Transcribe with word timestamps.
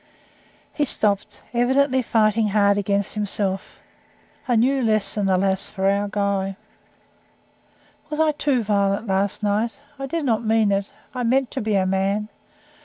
He 0.73 0.83
stopped 0.85 1.43
evidently 1.53 2.01
fighting 2.01 2.47
hard 2.47 2.75
against 2.75 3.13
himself. 3.13 3.79
A 4.47 4.57
new 4.57 4.81
lesson, 4.81 5.29
alas! 5.29 5.69
for 5.69 5.87
our 5.91 6.07
Guy. 6.07 6.55
"Was 8.09 8.19
I 8.19 8.31
too 8.31 8.63
violent 8.63 9.05
last 9.05 9.43
night? 9.43 9.77
I 9.99 10.07
did 10.07 10.25
not 10.25 10.43
mean 10.43 10.71
it. 10.71 10.89
I 11.13 11.21
mean 11.21 11.45
to 11.51 11.61
be 11.61 11.75
a 11.75 11.85
man. 11.85 12.29